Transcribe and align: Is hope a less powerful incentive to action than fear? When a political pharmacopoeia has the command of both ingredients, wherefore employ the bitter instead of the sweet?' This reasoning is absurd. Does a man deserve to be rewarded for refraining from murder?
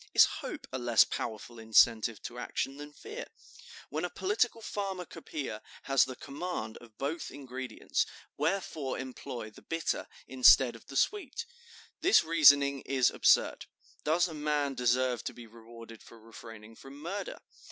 Is 0.15 0.25
hope 0.41 0.65
a 0.71 0.79
less 0.79 1.03
powerful 1.03 1.59
incentive 1.59 2.23
to 2.23 2.39
action 2.39 2.77
than 2.77 2.91
fear? 2.91 3.27
When 3.89 4.03
a 4.03 4.09
political 4.09 4.59
pharmacopoeia 4.59 5.61
has 5.83 6.05
the 6.05 6.15
command 6.15 6.77
of 6.77 6.97
both 6.97 7.29
ingredients, 7.29 8.07
wherefore 8.35 8.97
employ 8.97 9.51
the 9.51 9.61
bitter 9.61 10.07
instead 10.27 10.75
of 10.75 10.87
the 10.87 10.97
sweet?' 10.97 11.45
This 12.01 12.23
reasoning 12.23 12.81
is 12.83 13.11
absurd. 13.11 13.67
Does 14.03 14.27
a 14.27 14.33
man 14.33 14.73
deserve 14.73 15.23
to 15.25 15.33
be 15.35 15.45
rewarded 15.45 16.01
for 16.01 16.17
refraining 16.19 16.77
from 16.77 16.97
murder? 16.97 17.37